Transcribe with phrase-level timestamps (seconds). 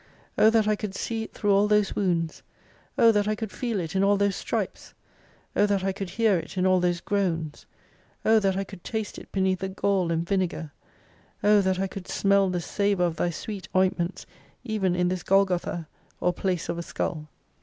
[0.35, 2.41] O that I could see it through all those wounds!
[2.97, 4.95] O that I could feel it in all those stripes!
[5.55, 7.67] O that I could hear it in all those groans!
[8.25, 10.71] O that I could taste it beneath the gall and vinegar!
[11.43, 14.25] O that I could smell the savour of Thy sweet ointments,
[14.63, 15.87] even in this Golgotha,
[16.19, 17.27] or place of a skull.